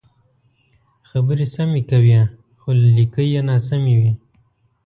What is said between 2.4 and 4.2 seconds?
خو لکۍ یې ناسمې وي.